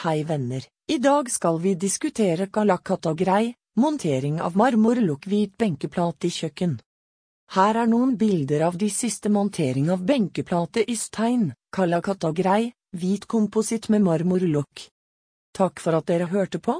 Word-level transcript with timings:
Hei 0.00 0.22
venner, 0.24 0.64
i 0.88 0.96
dag 0.98 1.30
skal 1.30 1.58
vi 1.60 1.74
diskutere 1.74 2.46
kalakata 2.46 3.10
grei, 3.12 3.50
montering 3.76 4.38
av 4.40 4.54
marmorlukk 4.56 5.26
hvit 5.28 5.58
benkeplate 5.60 6.24
i 6.24 6.30
kjøkken. 6.32 6.78
Her 7.52 7.78
er 7.82 7.90
noen 7.90 8.14
bilder 8.16 8.64
av 8.70 8.78
de 8.80 8.88
siste 8.88 9.28
montering 9.28 9.90
av 9.92 10.06
benkeplate 10.08 10.86
i 10.88 10.96
stein, 10.96 11.50
kalakata 11.76 12.30
grei, 12.32 12.70
hvit 12.96 13.26
kompositt 13.28 13.90
med 13.92 14.06
marmorlukk. 14.06 14.86
Takk 15.52 15.84
for 15.84 15.98
at 15.98 16.08
dere 16.08 16.30
hørte 16.32 16.62
på. 16.64 16.78